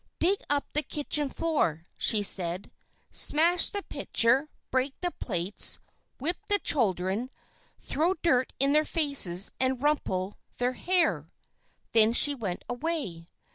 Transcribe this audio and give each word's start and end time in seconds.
"Dig 0.17 0.41
up 0.49 0.65
the 0.71 0.81
kitchen 0.81 1.29
floor," 1.29 1.85
said 1.95 2.71
she, 2.73 2.79
"smash 3.11 3.69
the 3.69 3.83
pitcher, 3.83 4.49
break 4.71 4.95
the 5.01 5.11
plates. 5.19 5.79
Whip 6.19 6.37
the 6.47 6.57
children, 6.57 7.29
throw 7.77 8.15
dirt 8.15 8.51
in 8.59 8.73
their 8.73 8.83
faces, 8.83 9.51
and 9.59 9.79
rumple 9.79 10.39
their 10.57 10.73
hair." 10.73 11.31
Then 11.93 12.13
she 12.13 12.33
went 12.33 12.63
away. 12.67 13.27